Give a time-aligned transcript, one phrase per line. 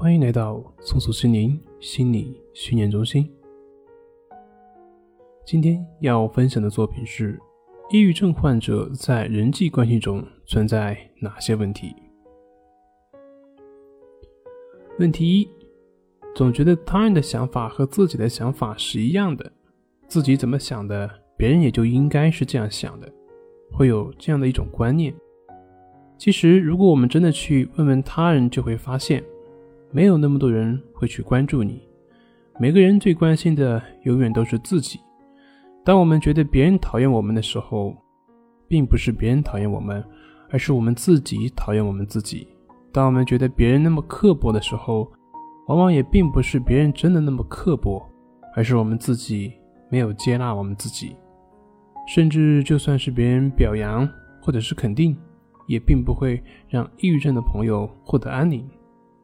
[0.00, 3.28] 欢迎来到松鼠心灵心理训练中心。
[5.44, 7.36] 今天要分享的作品是：
[7.90, 11.96] 抑郁症患者在人际关系中存在哪些问题？
[15.00, 15.48] 问题一：
[16.32, 19.50] 总觉得他人的想法和自己的想法是一样的，
[20.06, 23.12] 自己怎么想的，别人也就应该是这样想的，
[23.72, 25.12] 会有这样的一种观念。
[26.16, 29.24] 其实，如果我们真的去问问他人，就会发现。
[29.90, 31.82] 没有那么多人会去关注你，
[32.58, 35.00] 每个人最关心的永远都是自己。
[35.84, 37.96] 当我们觉得别人讨厌我们的时候，
[38.68, 40.04] 并不是别人讨厌我们，
[40.50, 42.46] 而是我们自己讨厌我们自己。
[42.92, 45.10] 当我们觉得别人那么刻薄的时候，
[45.68, 48.06] 往往也并不是别人真的那么刻薄，
[48.54, 49.52] 而是我们自己
[49.90, 51.16] 没有接纳我们自己。
[52.06, 54.06] 甚至就算是别人表扬
[54.42, 55.16] 或者是肯定，
[55.66, 58.68] 也并不会让抑郁症的朋友获得安宁。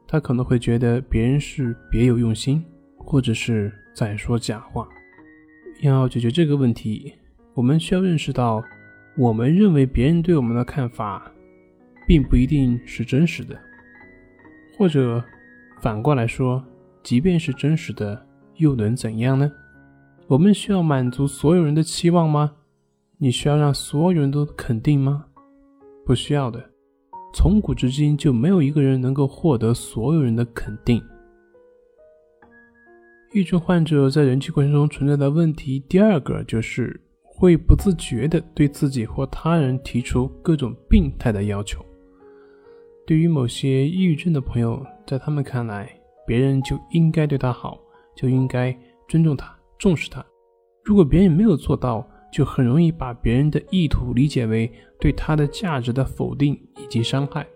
[0.07, 2.65] 他可能会觉得别人是别有用心，
[2.97, 4.88] 或者是在说假话。
[5.80, 7.13] 要解决这个问题，
[7.55, 8.63] 我们需要认识到，
[9.16, 11.30] 我们认为别人对我们的看法，
[12.07, 13.59] 并不一定是真实的。
[14.77, 15.23] 或者
[15.80, 16.65] 反过来说，
[17.02, 19.51] 即便是真实的，又能怎样呢？
[20.27, 22.52] 我们需要满足所有人的期望吗？
[23.18, 25.27] 你需要让所有人都肯定吗？
[26.07, 26.71] 不需要的。
[27.35, 31.02] 从古至今就没有一个人能够获得所有人的肯定。
[33.32, 41.85] 抑郁症患者在人际关系中存在的问题，第二个就是会不自觉地对自己或他人提出各种病态的要求。
[43.05, 45.90] 对于某些抑郁症的朋友，在他们看来，
[46.24, 47.77] 别人就应该对他好，
[48.15, 48.74] 就应该
[49.09, 50.24] 尊重他、重视他。
[50.85, 57.46] 如果别人没有做到，就很容易把别人的意图理解为对他的价值的否定以及伤害，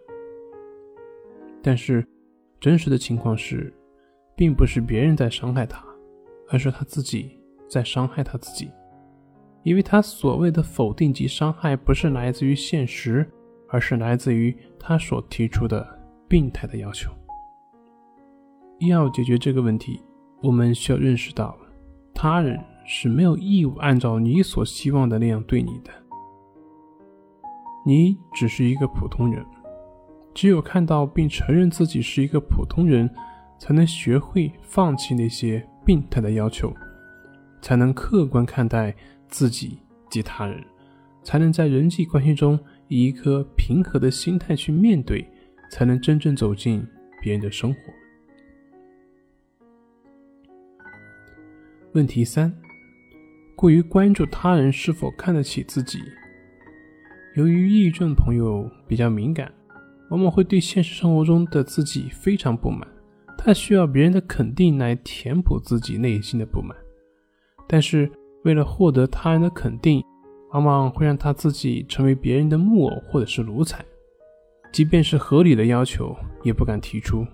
[1.62, 2.02] 但是
[2.58, 3.70] 真实的情况是，
[4.34, 5.84] 并不是别人在伤害他，
[6.48, 8.70] 而是他自己在伤害他自己，
[9.64, 13.30] 因为他所谓的否定及伤害不是来自于现实，
[13.68, 15.86] 而是来自于他所提出的
[16.26, 17.12] 病态的要求。
[18.88, 20.00] 要解决这个问题，
[20.42, 21.54] 我们需要认识到
[22.14, 22.58] 他人。
[22.90, 25.90] 是没有义务按照你所希望的那样对你的。
[27.88, 29.42] 你只是一个普通人，
[30.34, 33.08] 只有看到并承认自己是一个普通人，
[33.58, 36.70] 才能学会放弃那些病态的要求，
[37.62, 38.94] 才能客观看待
[39.26, 39.78] 自己
[40.10, 40.62] 及他人，
[41.22, 45.26] 才能在人际关系中以一颗平和的心态去面对，
[45.70, 46.86] 才能真正走进
[47.22, 47.80] 别人的生活。
[51.94, 52.52] 问题三。
[53.56, 55.98] 过于关注他人是否看得起自己。
[57.38, 59.48] 由于抑郁症朋友比较敏感，
[60.10, 62.84] 往往会对现实生活中的自己非常不满，
[63.38, 66.76] 他需要别人的肯定来填补自己内心的不满。
[67.68, 68.10] 但是
[68.42, 70.02] 为了获得他人的肯定，
[70.50, 73.84] 往往会让他自己成为别人的木偶或者是奴才，
[74.72, 77.24] 即便是合理的要求也不敢提出。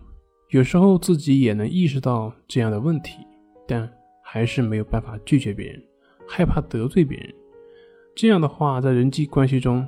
[0.51, 3.21] 有时候自己也能意识到这样的问题，
[3.67, 3.91] 但
[4.23, 5.83] 还是没有办法拒绝别人。
[6.29, 7.35] 害怕得罪别人，
[8.15, 9.87] 这样的话，在人际关系中，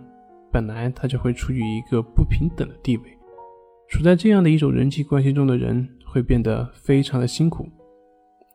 [0.56, 3.02] 本来他就会处于一个不平等的地位。
[3.90, 7.68] 处在这样的一种人际关系中的人，会变得非常的辛苦。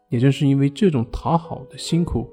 [0.09, 2.28] 也正是因为这种讨好的辛苦，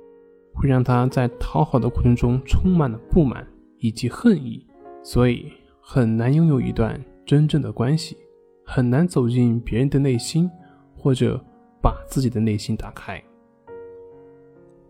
[0.54, 3.46] 会让他在讨好的过程中充满了不满
[3.78, 4.66] 以及恨意，
[5.02, 5.52] 所以
[5.82, 8.16] 很难拥有一段真正的关系，
[8.64, 10.50] 很难走进别人的内心，
[10.96, 11.38] 或者
[11.82, 13.22] 把自己的内心打开。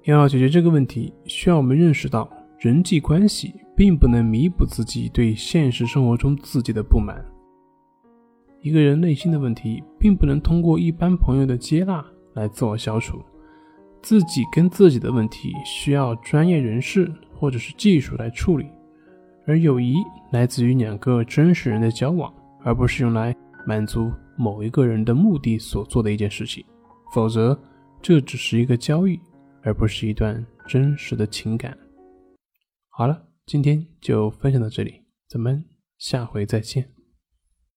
[0.05, 7.25] 要解决这个问题，需要我们认识到，人际关系并不能弥补自己对现实生活中自己的不满。
[8.61, 13.23] 一个人内心的问题，并不能通过一般朋友的接纳来自我消除。
[14.03, 18.67] 自己跟自己的问题，需要专业人士或者是技术来处理。
[19.47, 19.95] 而友谊
[20.33, 22.35] 来自于两个真实人的交往，
[22.65, 23.33] 而不是用来
[23.65, 26.65] 满足某一个人的目的所做的一件事情。
[27.15, 27.57] 否则，
[28.03, 29.21] 这只是一个交易。
[29.63, 31.77] 而不是一段真实的情感。
[32.91, 35.65] 好了，今天就分享到这里，咱们
[35.97, 36.98] 下回再见。